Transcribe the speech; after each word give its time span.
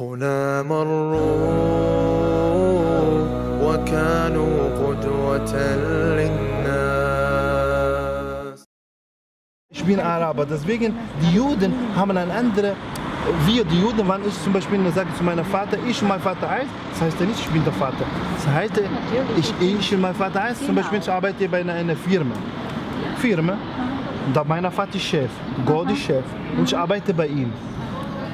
هنا 0.00 0.62
مروا 0.62 1.20
وكانوا 3.62 4.54
قدوة 4.80 5.52
للناس 6.16 6.60
Ich 9.72 9.84
bin 9.84 10.00
Araber, 10.00 10.46
deswegen 10.46 10.94
die 11.22 11.36
Juden 11.36 11.72
haben 11.96 12.16
eine 12.16 12.32
andere. 12.32 12.74
Wir, 13.46 13.64
die 13.64 13.80
Juden, 13.80 14.08
wenn 14.08 14.26
ich 14.26 14.42
zum 14.42 14.52
Beispiel 14.52 14.78
sage 14.92 15.08
zu 15.18 15.24
meinem 15.24 15.44
Vater, 15.44 15.76
ich 15.88 16.00
und 16.02 16.08
mein 16.08 16.20
Vater 16.20 16.48
eins, 16.48 16.70
das 16.92 17.02
heißt 17.02 17.20
ja 17.20 17.26
nicht, 17.26 17.40
ich 17.40 17.48
bin 17.48 17.62
der 17.64 17.72
Vater. 17.72 18.04
Das 18.36 18.46
heißt, 18.46 18.80
ich, 19.36 19.52
ich 19.60 19.94
und 19.94 20.00
mein 20.00 20.14
Vater 20.14 20.42
eins, 20.42 20.64
zum 20.64 20.74
Beispiel, 20.74 20.98
ich 20.98 21.10
arbeite 21.10 21.48
bei 21.48 21.60
einer, 21.60 21.74
einer 21.74 21.96
Firma. 21.96 22.34
Firma, 23.18 23.56
da 24.34 24.44
mein 24.44 24.70
Vater 24.70 24.96
ist 24.96 25.04
Chef, 25.04 25.30
Gott 25.66 25.90
ist 25.90 26.02
Chef 26.02 26.24
und 26.56 26.64
ich 26.64 26.76
arbeite 26.76 27.12
bei 27.12 27.26
ihm. 27.26 27.52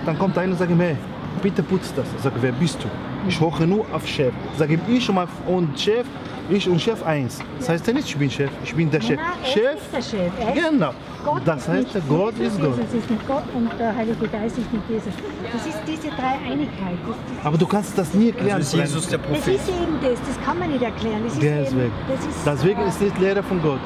Dann 0.05 0.19
kommt 0.19 0.39
einer 0.39 0.53
und 0.53 0.59
sagt 0.59 0.71
mir, 0.71 0.85
hey, 0.85 0.97
bitte 1.42 1.64
putz 1.64 1.94
das. 1.94 2.06
Ich 2.16 2.24
sage, 2.24 2.36
wer 2.42 2.52
bist 2.52 2.84
du? 2.84 2.88
Ich 3.28 3.40
hoche 3.40 3.68
nur 3.68 3.86
auf 3.94 4.08
Chef. 4.08 4.34
Sage 4.58 4.74
ihm, 4.74 4.82
ich 4.88 5.10
und, 5.10 5.80
Chef, 5.80 6.06
ich 6.50 6.68
und 6.68 6.82
Chef 6.82 7.04
eins. 7.04 7.40
Das 7.60 7.70
heißt 7.70 7.88
ja 7.88 7.94
nicht, 7.94 8.08
ich 8.08 8.18
bin 8.18 8.30
Chef, 8.30 8.50
ich 8.64 8.74
bin 8.74 8.90
der 8.90 9.02
Chef. 9.02 9.18
Nein, 9.18 9.28
er 9.44 9.48
Chef, 9.48 9.76
ist 9.76 9.94
der 9.94 10.18
Chef. 10.18 10.32
Er 10.40 10.52
genau. 10.54 10.92
Gott 11.24 11.42
Das 11.46 11.68
heißt, 11.68 11.94
nicht 11.96 12.10
Gott 12.10 12.34
Jesus, 12.38 12.54
ist 12.54 12.62
Gott. 12.62 12.78
Jesus 12.78 12.94
ist 12.94 13.10
nicht 13.12 13.28
Gott 13.28 13.44
und 13.54 13.70
der 13.80 13.96
Heilige 13.96 14.28
Geist 14.28 14.58
ist 14.58 14.74
nicht 14.74 14.90
Jesus. 14.90 15.14
Das 15.54 15.66
ist 15.68 15.78
diese 15.88 16.16
Dreieinigkeit. 16.16 16.98
Das, 17.08 17.16
das, 17.16 17.46
Aber 17.46 17.58
du 17.58 17.68
kannst 17.68 17.98
das 17.98 18.14
nie 18.14 18.30
erklären. 18.30 18.56
Also 18.56 18.78
ist 18.78 18.84
Jesus 18.84 19.08
der 19.08 19.20
das 19.20 19.28
Prophet. 19.28 19.56
ist 19.56 19.70
eben 19.70 20.00
das, 20.02 20.20
das 20.28 20.46
kann 20.46 20.58
man 20.58 20.72
nicht 20.72 20.84
erklären. 20.84 21.22
Das 21.24 21.34
ist 21.34 21.42
Deswegen. 21.44 21.82
Eben, 21.82 21.92
das 22.08 22.26
ist, 22.26 22.48
Deswegen 22.48 22.82
ist 22.82 23.02
es 23.02 23.18
Lehre 23.20 23.44
von 23.44 23.62
Gott. 23.62 23.80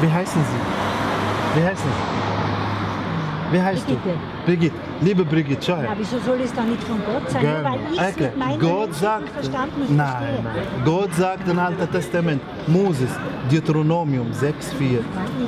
Wie 0.00 0.10
heißen 0.10 0.42
Sie? 0.42 1.60
Wie 1.60 1.64
heißen 1.64 1.84
Sie? 1.84 2.31
Wie 3.52 3.60
heißt 3.60 3.86
Brigitte. 3.86 4.08
du? 4.08 4.46
Brigitte. 4.46 4.76
Liebe 5.02 5.24
Brigitte, 5.24 5.62
schau 5.66 5.76
her. 5.76 5.84
Ja, 5.84 5.90
wieso 5.98 6.18
soll 6.18 6.40
es 6.40 6.52
dann 6.54 6.70
nicht 6.70 6.82
von 6.84 6.98
Gott 7.04 7.30
sein? 7.30 7.44
Nur 7.44 7.64
weil 7.64 7.78
ich 7.92 7.98
Erklär. 8.00 8.28
mit 8.30 8.38
meinem 8.38 8.60
Gott 8.60 8.94
sagt, 8.94 9.28
Verstand 9.30 9.78
nicht 9.78 9.90
nein, 9.90 10.08
verstehe. 10.08 10.42
nein. 10.44 10.84
Gott 10.84 11.14
sagt 11.14 11.48
im 11.48 11.58
Alten 11.58 11.90
Testament, 11.92 12.42
Moses, 12.66 13.10
Deuteronomium 13.50 14.28
6,4. 14.32 15.00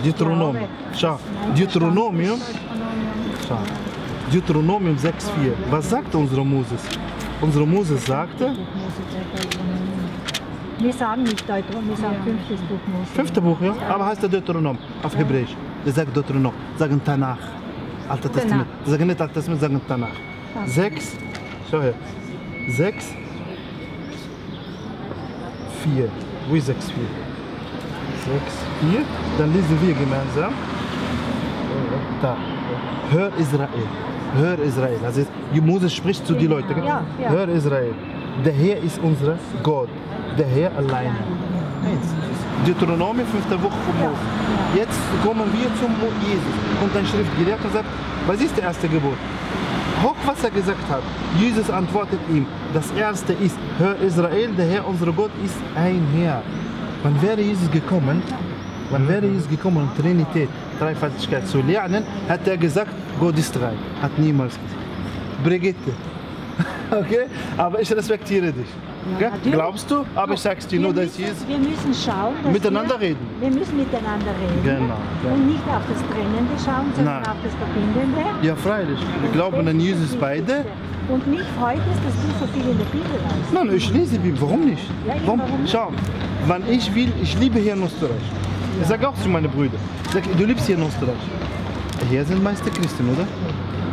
Deuteronomium. 0.04 0.64
Schau, 0.96 1.18
Deuteronomium, 1.56 2.40
schau, 3.48 3.58
Deuteronomium 4.32 4.96
6,4. 4.96 5.52
Was 5.70 5.90
sagt 5.90 6.14
unsere 6.14 6.44
Moses? 6.44 6.82
Unsere 7.40 7.66
Moses 7.66 8.04
sagte, 8.06 8.52
Wir 10.78 10.92
sagen 10.92 11.22
nicht 11.22 11.48
Deuteronomium, 11.48 11.88
wir 11.90 11.96
sagen 11.96 12.16
fünftes 12.24 12.60
Buch 12.68 12.80
Mose. 12.92 13.10
fünfte 13.14 13.40
Buch, 13.40 13.56
ja? 13.60 13.74
Aber 13.88 14.06
heißt 14.06 14.22
der 14.22 14.28
Deuteronom 14.28 14.76
auf 15.02 15.16
Hebräisch. 15.16 15.54
Die 15.86 15.90
sagt 15.90 16.14
Deuteronom, 16.16 16.52
sagen 16.76 17.00
Tanach. 17.04 17.38
Alter 18.08 18.32
Testament. 18.32 18.66
Die 18.86 18.90
sagen 18.90 19.06
nicht 19.06 19.20
Alter 19.20 19.34
Testament, 19.34 19.60
sagen 19.60 19.80
Tanach. 19.88 20.08
Sechs, 20.66 21.16
schau 21.70 21.80
her. 21.80 21.94
Sechs, 22.68 23.06
vier. 25.82 26.08
Ist 26.56 26.66
sechs, 26.66 26.90
vier? 26.90 27.04
Sechs, 28.24 28.54
vier. 28.80 29.00
Dann 29.38 29.52
lesen 29.52 29.78
wir 29.82 29.94
gemeinsam. 29.94 30.52
Da. 32.22 32.36
Hör 33.10 33.30
Israel. 33.38 33.68
Hör 34.36 34.58
Israel. 34.58 34.98
Also 35.04 35.26
Moses 35.62 35.94
spricht 35.94 36.26
zu 36.26 36.34
den 36.34 36.48
Leuten. 36.48 36.74
Ja, 36.84 37.02
ja. 37.22 37.28
Hör 37.30 37.48
Israel. 37.48 37.94
Der 38.44 38.52
Herr 38.52 38.78
ist 38.78 38.98
unser 39.02 39.38
Gott. 39.62 39.88
Der 40.38 40.46
Herr 40.46 40.76
alleine. 40.76 41.16
Eins. 41.84 42.14
Deuteronomium, 42.66 43.26
fünfte 43.26 43.62
Woche 43.62 43.78
von 43.86 43.98
Mose. 44.00 44.20
Jetzt 44.74 45.00
kommen 45.24 45.46
wir 45.52 45.68
zum 45.80 45.92
Jesus. 46.20 46.54
Und 46.82 46.96
ein 46.96 47.06
Schriftgelehrter 47.06 47.68
sagt, 47.72 47.86
was 48.26 48.40
ist 48.40 48.56
der 48.56 48.64
erste 48.64 48.88
Gebot? 48.88 49.18
Hoch, 50.02 50.16
was 50.26 50.42
er 50.44 50.50
gesagt 50.50 50.88
hat. 50.90 51.02
Jesus 51.38 51.70
antwortet 51.70 52.20
ihm, 52.30 52.46
das 52.72 52.90
erste 52.92 53.32
ist, 53.34 53.56
hör 53.78 53.96
Israel, 54.00 54.50
der 54.56 54.66
Herr, 54.66 54.86
unser 54.86 55.12
Gott, 55.12 55.30
ist 55.44 55.56
ein 55.74 56.06
Herr. 56.14 56.42
Wann 57.02 57.20
wäre 57.22 57.40
Jesus 57.40 57.70
gekommen, 57.70 58.22
wann 58.90 59.08
wäre 59.08 59.26
Jesus 59.26 59.48
gekommen, 59.48 59.88
um 59.88 60.02
Trinität, 60.02 60.48
Dreifaltigkeit 60.78 61.46
zu 61.46 61.60
lernen, 61.60 62.04
hat 62.28 62.46
er 62.46 62.56
gesagt, 62.56 62.92
Gott 63.20 63.38
ist 63.38 63.54
drei. 63.54 63.72
Hat 64.02 64.18
niemals 64.18 64.54
gesagt. 64.54 65.44
Brigitte. 65.44 65.92
Okay? 66.90 67.26
Aber 67.56 67.80
ich 67.80 67.90
respektiere 67.90 68.52
dich. 68.52 68.68
Natürlich. 69.12 69.52
Glaubst 69.52 69.90
du? 69.90 70.04
Aber 70.14 70.34
ich 70.34 70.40
sag's 70.40 70.66
dir 70.66 70.80
nur, 70.80 70.94
wir, 70.94 71.02
dass 71.04 71.18
müssen, 71.18 71.22
Jesus. 71.22 71.48
wir 71.48 71.58
müssen 71.58 71.94
schauen, 71.94 72.34
dass 72.42 72.52
Miteinander 72.52 73.00
wir, 73.00 73.08
reden. 73.08 73.26
Wir 73.40 73.50
müssen 73.50 73.76
miteinander 73.76 74.32
reden. 74.40 74.62
Genau, 74.64 74.94
ja. 74.94 75.32
Und 75.32 75.46
nicht 75.46 75.62
auf 75.68 75.82
das 75.88 75.98
Trennende 76.08 76.54
schauen, 76.64 76.86
sondern 76.96 77.22
Nein. 77.22 77.26
auf 77.30 77.36
das 77.42 77.52
Verbindende. 77.54 78.20
Ja, 78.42 78.56
freilich. 78.56 78.98
Wir 79.22 79.30
glauben 79.32 79.68
an 79.68 79.80
Jesus 79.80 80.16
beide. 80.16 80.64
Und 81.08 81.26
mich 81.26 81.42
freut 81.58 81.78
es, 81.78 81.98
dass 82.04 82.14
du 82.22 82.46
so 82.46 82.52
viel 82.52 82.70
in 82.70 82.78
der 82.78 82.86
Bibel 82.86 83.12
weißt. 83.12 83.52
Nein, 83.52 83.76
ich 83.76 83.92
lese 83.92 84.12
die 84.12 84.18
Bibel. 84.18 84.40
Warum 84.40 84.64
nicht? 84.64 84.82
Ja, 85.06 85.14
Warum? 85.26 85.40
warum 85.40 85.60
nicht? 85.60 85.72
Schau, 85.72 85.92
wann 86.46 86.62
ich 86.70 86.94
will, 86.94 87.12
ich 87.22 87.38
liebe 87.38 87.58
hier 87.58 87.74
in 87.74 87.82
Österreich. 87.84 88.24
Ich 88.80 88.88
sage 88.88 89.08
auch 89.08 89.14
zu 89.14 89.28
meinen 89.28 89.50
Brüdern, 89.50 89.78
sag, 90.12 90.22
du 90.36 90.44
liebst 90.44 90.66
hier 90.66 90.76
in 90.76 90.82
Österreich. 90.86 91.14
Hier 92.10 92.24
sind 92.24 92.42
meiste 92.42 92.70
Christen, 92.70 93.08
oder? 93.10 93.26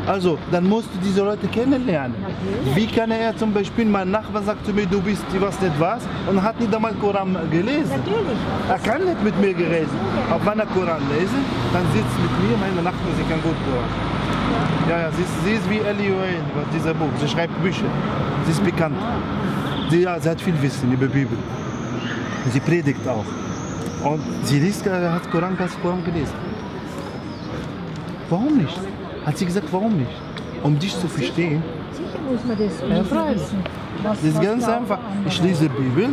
Also, 0.08 0.38
dann 0.52 0.68
musst 0.68 0.88
du 0.94 0.98
diese 1.04 1.22
Leute 1.24 1.48
kennenlernen. 1.48 2.16
Wie 2.74 2.88
kann 2.88 3.12
er 3.12 3.38
zum 3.38 3.54
Beispiel, 3.54 3.86
mein 3.86 4.10
Nachbar 4.10 4.42
sagt 4.42 4.66
zu 4.66 4.74
mir, 4.74 4.86
du 4.88 5.00
bist, 5.00 5.24
weißt 5.40 5.62
nicht 5.62 5.80
was, 5.80 6.02
und 6.28 6.42
hat 6.42 6.60
nicht 6.60 6.74
einmal 6.74 6.94
Koran 6.94 7.38
gelesen. 7.52 7.90
Natürlich. 7.90 8.40
Er 8.68 8.80
kann 8.80 9.06
nicht 9.06 9.24
mit 9.24 9.40
mir 9.40 9.56
reden. 9.58 9.90
Aber 10.30 10.44
wenn 10.46 10.60
er 10.60 10.66
Koran 10.66 11.02
lesen, 11.18 11.46
dann 11.72 11.84
sitzt 11.94 12.18
mit 12.20 12.50
mir, 12.50 12.58
meine 12.58 12.82
Nachbarin, 12.82 13.16
sie 13.16 13.24
kann 13.32 13.42
gut 13.44 13.56
Koran. 13.66 13.90
Ja, 14.90 15.00
ja, 15.02 15.12
sie 15.12 15.22
ist, 15.22 15.46
sie 15.46 15.52
ist 15.52 15.70
wie 15.70 15.78
Ellie 15.88 16.12
Owen, 16.12 16.66
dieser 16.74 16.94
Buch. 16.94 17.12
Sie 17.20 17.28
schreibt 17.28 17.62
Bücher. 17.62 17.86
Sie 18.46 18.52
ist 18.52 18.64
bekannt. 18.64 18.98
Sie, 19.90 20.02
ja, 20.02 20.20
sie 20.20 20.30
hat 20.30 20.42
viel 20.42 20.60
Wissen 20.62 20.92
über 20.92 21.06
Bibel. 21.06 21.38
Sie 22.52 22.60
predigt 22.60 23.08
auch. 23.08 23.26
Und 24.10 24.22
sie 24.44 24.60
liest, 24.60 24.88
äh, 24.88 25.10
hat 25.10 25.30
Koran, 25.32 25.56
ganz 25.58 25.80
Koran 25.82 26.04
gelesen. 26.04 26.34
Warum 28.30 28.58
nicht? 28.58 28.80
Hat 29.26 29.38
sie 29.38 29.46
gesagt, 29.46 29.68
warum 29.72 29.98
nicht? 29.98 30.12
Um 30.64 30.78
dich 30.78 30.98
zu 31.00 31.08
verstehen. 31.08 31.64
Sicher 31.94 32.20
muss 32.30 32.44
man 32.46 32.58
das 32.58 32.80
Ja. 32.82 33.48
Was, 34.04 34.20
Das 34.22 34.24
ist 34.24 34.42
ganz 34.42 34.68
einfach. 34.68 34.98
Ich 35.28 35.42
lese 35.44 35.70
Bibel 35.70 36.10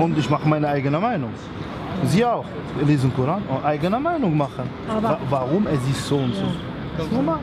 und 0.00 0.16
ich 0.18 0.30
mache 0.30 0.48
meine 0.48 0.68
eigene 0.68 0.98
Meinung. 1.00 1.30
Sie 2.04 2.24
auch. 2.24 2.44
Lesen 2.86 3.12
Koran 3.14 3.42
und 3.48 3.64
eigene 3.64 3.98
Meinung 3.98 4.36
machen. 4.36 4.68
Aber- 4.88 5.18
Warum 5.30 5.66
es 5.66 5.80
ist 5.90 6.06
so 6.06 6.16
und 6.18 6.34
so. 6.34 6.44
Normal. 7.14 7.38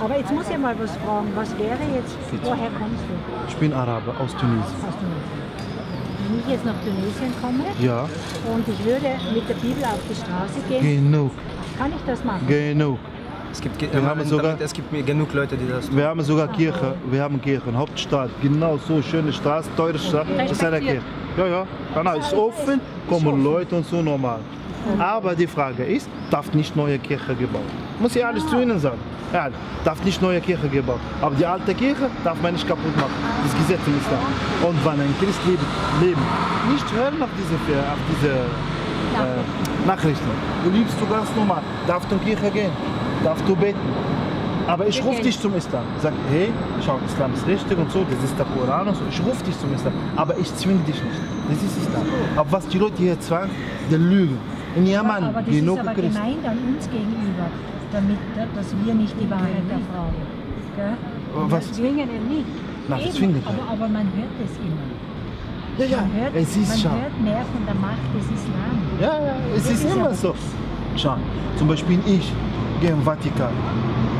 Aber 0.00 0.16
jetzt 0.16 0.32
muss 0.32 0.48
ich 0.48 0.56
mal 0.58 0.74
was 0.80 0.92
fragen. 0.96 1.28
Was 1.34 1.50
wäre 1.58 1.78
jetzt, 1.94 2.16
woher 2.44 2.70
kommst 2.78 3.02
du? 3.08 3.14
Ich 3.48 3.56
bin 3.56 3.72
Araber 3.72 4.12
aus 4.20 4.32
Tunesien. 4.36 4.62
Aus 4.62 4.94
Tunesien. 5.00 5.38
Wenn 6.30 6.38
ich 6.40 6.46
jetzt 6.48 6.64
nach 6.64 6.74
Tunesien 6.84 7.32
komme 7.42 7.64
Ja, 7.80 8.02
und 8.54 8.68
ich 8.68 8.84
würde 8.84 9.08
mit 9.34 9.48
der 9.48 9.54
Bibel 9.54 9.82
auf 9.84 10.00
die 10.08 10.14
Straße 10.14 10.60
gehen, 10.68 11.10
genug, 11.10 11.32
kann 11.78 11.90
ich 11.90 12.02
das 12.06 12.22
machen? 12.24 12.46
genug. 12.46 12.98
Es 13.58 13.62
gibt, 13.62 13.80
Wir 13.82 13.88
haben 14.00 14.06
damit- 14.06 14.28
sogar- 14.28 14.56
es 14.60 14.72
gibt 14.72 14.92
mir 14.92 15.02
genug 15.02 15.34
Leute, 15.34 15.56
die 15.56 15.68
das 15.68 15.88
tun. 15.88 15.96
Wir 15.96 16.06
haben 16.06 16.20
sogar 16.22 16.46
Kirche, 16.46 16.94
wir 17.10 17.20
haben 17.20 17.40
Kirchen, 17.42 17.76
Hauptstadt, 17.76 18.30
genau 18.40 18.78
so, 18.86 19.02
schöne 19.02 19.32
Straße, 19.32 19.68
teure 19.76 19.98
Straße, 19.98 20.28
das 20.38 20.52
ist 20.52 20.64
eine 20.64 20.78
Kirche. 20.80 21.02
Ja, 21.36 21.46
ja, 21.46 21.66
genau, 21.92 22.16
ist 22.16 22.32
offen, 22.34 22.80
kommen 23.08 23.42
Leute 23.42 23.74
und 23.74 23.84
so 23.84 24.00
normal. 24.00 24.38
Aber 24.96 25.34
die 25.34 25.48
Frage 25.48 25.82
ist, 25.82 26.08
darf 26.30 26.54
nicht 26.54 26.76
neue 26.76 27.00
Kirche 27.00 27.34
gebaut? 27.34 27.62
Muss 27.98 28.14
ich 28.14 28.24
alles 28.24 28.46
zu 28.46 28.60
Ihnen 28.62 28.78
sagen. 28.78 28.98
Ja, 29.32 29.48
darf 29.84 30.02
nicht 30.04 30.22
neue 30.22 30.40
Kirche 30.40 30.68
gebaut. 30.68 31.00
Aber 31.20 31.34
die 31.34 31.44
alte 31.44 31.74
Kirche 31.74 32.08
darf 32.22 32.40
man 32.40 32.52
nicht 32.52 32.66
kaputt 32.66 32.96
machen. 32.96 33.10
Das 33.42 33.54
Gesetz 33.60 33.80
im 33.88 33.98
Islam. 33.98 34.20
Und 34.68 34.78
wenn 34.84 35.00
ein 35.04 35.14
Christ 35.20 35.40
lebt, 35.48 35.64
leben, 36.00 36.22
nicht 36.72 36.86
hören 36.94 37.20
auf 37.20 37.28
diese, 37.36 37.54
auf 37.92 37.98
diese 38.12 38.30
äh, 38.34 39.86
Nachrichten. 39.86 40.30
Du 40.64 40.70
liebst 40.70 40.96
du 41.00 41.06
ganz 41.08 41.28
normal. 41.36 41.60
Darfst 41.88 42.08
du 42.10 42.14
in 42.14 42.20
die 42.24 42.26
Kirche 42.34 42.50
gehen? 42.52 42.70
Darfst 43.24 43.44
du 43.48 43.56
beten? 43.56 43.78
Aber 44.66 44.86
ich 44.86 45.02
rufe 45.02 45.22
dich 45.22 45.40
zum 45.40 45.54
Islam. 45.54 45.82
Sag, 46.02 46.12
hey, 46.30 46.50
schau, 46.84 46.98
Islam 47.06 47.32
ist 47.32 47.46
richtig 47.46 47.78
und 47.78 47.90
so, 47.90 48.04
das 48.10 48.22
ist 48.22 48.38
der 48.38 48.44
Koran 48.46 48.86
und 48.88 48.96
so. 48.96 49.02
Ich 49.10 49.18
rufe 49.24 49.42
dich 49.44 49.58
zum 49.58 49.72
Islam. 49.74 49.94
Aber 50.16 50.36
ich 50.36 50.54
zwinge 50.56 50.80
dich 50.80 51.02
nicht. 51.02 51.20
Das 51.48 51.62
ist 51.62 51.76
Islam. 51.78 52.02
Aber 52.36 52.52
was 52.52 52.68
die 52.68 52.78
Leute 52.78 52.96
hier 52.98 53.18
zwang, 53.20 53.48
die 53.90 53.94
lügen. 53.96 54.38
In 54.76 54.86
Yaman, 54.86 55.24
aber 55.24 55.40
das 55.40 55.54
genug 55.54 55.76
ist 55.78 55.80
aber 55.80 55.94
Christen. 55.94 56.12
gemeint 56.12 56.46
an 56.46 56.58
uns 56.68 56.84
gegenüber, 56.90 57.46
damit, 57.90 58.18
dass 58.54 58.66
wir 58.84 58.94
nicht 58.94 59.14
die 59.18 59.30
Wahrheit 59.30 59.64
erfragen. 59.70 60.22
Gell? 60.76 60.94
Was? 61.48 61.66
Wir 61.68 61.72
zwingen 61.72 62.08
ihn 62.10 62.28
nicht. 62.36 62.46
Nein, 62.88 63.00
Eben, 63.00 63.12
zwingen 63.12 63.34
nicht. 63.36 63.46
aber, 63.48 63.72
aber 63.72 63.88
man 63.88 64.04
hört 64.14 64.36
es 64.44 64.54
immer. 64.58 64.86
Ja, 65.78 65.84
ja, 65.86 66.02
Man 66.02 66.12
hört, 66.20 66.36
es 66.36 66.56
ist 66.56 66.68
man 66.68 66.78
schon. 66.78 66.90
hört 66.90 67.20
mehr 67.22 67.42
von 67.52 67.64
der 67.64 67.74
Macht 67.76 68.08
des 68.14 68.24
Islam. 68.26 68.76
Ja, 69.00 69.26
ja, 69.26 69.36
es 69.56 69.70
ist 69.70 69.84
ist 69.84 69.94
immer 69.96 70.12
so. 70.14 70.34
Schau, 70.96 71.16
zum 71.56 71.68
Beispiel 71.68 71.98
ich 72.06 72.32
gehe 72.80 72.90
im 72.90 73.02
Vatikan. 73.02 73.52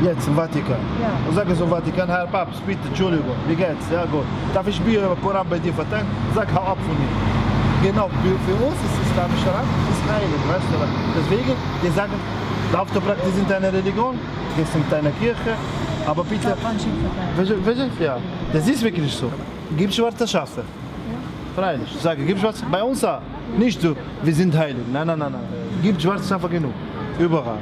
Jetzt 0.03 0.27
im 0.27 0.35
Vatikan. 0.35 0.79
Ja. 1.01 1.11
Und 1.27 1.35
sage 1.35 1.55
so 1.55 1.67
Vatikan, 1.67 2.07
Herr 2.07 2.27
Papst, 2.27 2.65
bitte, 2.65 2.87
Entschuldigung, 2.87 3.35
wie 3.47 3.55
geht's? 3.55 3.85
Ja 3.91 4.05
gut. 4.05 4.25
Darf 4.53 4.67
ich 4.67 4.79
Bier 4.81 5.05
über 5.05 5.15
Koran 5.17 5.45
bei 5.49 5.59
dir 5.59 5.73
verteilen? 5.73 6.07
Sag, 6.33 6.47
hau 6.55 6.61
ab 6.61 6.77
von 6.87 6.95
mir. 6.97 7.11
Genau, 7.81 8.09
für 8.45 8.55
uns 8.65 8.75
ist 8.75 8.95
islamischer 9.09 9.53
Rat 9.55 9.63
ist 9.91 10.03
heilig, 10.11 10.41
weißt 10.51 10.69
du. 10.71 10.77
Deswegen, 11.17 11.55
wir 11.81 11.91
sagen, 11.91 12.13
darfst 12.71 12.95
du 12.95 13.01
praktizieren 13.01 13.47
deine 13.47 13.71
Religion, 13.71 14.15
gehst 14.57 14.75
in 14.75 14.83
deine 14.89 15.11
Kirche, 15.11 15.55
Aber 16.05 16.23
bitte, 16.23 16.55
ja, 17.99 18.17
das 18.51 18.67
ist 18.67 18.83
wirklich 18.83 19.13
so. 19.13 19.31
Gib 19.77 19.93
schwarze 19.93 20.27
Schafe. 20.27 20.63
Freilich, 21.55 21.87
ich 21.93 22.01
sage, 22.01 22.23
gib 22.25 22.39
schwarze, 22.39 22.65
bei 22.71 22.81
uns 22.81 23.01
da, 23.01 23.21
nicht 23.57 23.79
so, 23.81 23.95
wir 24.23 24.33
sind 24.33 24.57
heilig. 24.57 24.83
Nein, 24.91 25.05
nein, 25.05 25.19
nein, 25.19 25.31
nein. 25.31 25.41
Gib 25.83 26.01
schwarze 26.01 26.27
Schafe 26.27 26.49
genug. 26.49 26.73
Überall. 27.19 27.59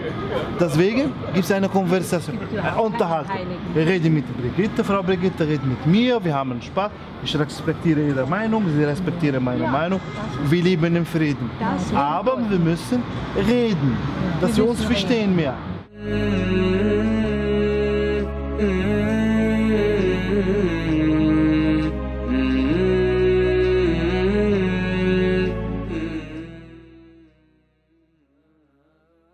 Deswegen 0.59 1.11
gibt 1.33 1.45
es 1.45 1.51
eine 1.51 1.67
Konversation, 1.67 2.37
eine 2.61 2.79
Unterhaltung. 2.79 3.35
Wir 3.73 3.87
reden 3.87 4.13
mit 4.13 4.25
Brigitte, 4.37 4.83
Frau 4.83 5.01
Brigitte 5.01 5.47
redet 5.47 5.65
mit 5.65 5.83
mir, 5.87 6.23
wir 6.23 6.35
haben 6.35 6.61
Spaß. 6.61 6.91
Ich 7.23 7.37
respektiere 7.37 8.01
ihre 8.01 8.25
Meinung, 8.27 8.63
sie 8.75 8.83
respektieren 8.83 9.43
meine 9.43 9.67
Meinung. 9.67 9.99
Wir 10.47 10.63
leben 10.63 10.95
im 10.95 11.05
Frieden. 11.05 11.49
Aber 11.95 12.37
wir 12.47 12.59
müssen 12.59 13.01
reden, 13.35 13.97
dass 14.39 14.55
wir 14.55 14.69
uns 14.69 14.83
verstehen 14.83 15.35
mehr. 15.35 15.55